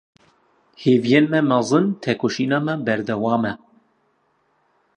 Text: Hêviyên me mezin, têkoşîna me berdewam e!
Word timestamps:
Hêviyên 0.81 1.25
me 1.31 1.39
mezin, 1.49 1.85
têkoşîna 2.01 2.59
me 2.65 2.73
berdewam 2.85 3.43
e! 3.51 3.53